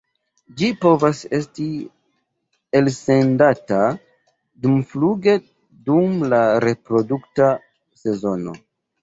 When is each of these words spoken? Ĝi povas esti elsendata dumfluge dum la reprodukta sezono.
Ĝi 0.59 0.67
povas 0.83 1.19
esti 1.39 1.65
elsendata 2.79 3.83
dumfluge 4.65 5.37
dum 5.91 6.17
la 6.35 6.41
reprodukta 6.67 7.53
sezono. 8.03 8.59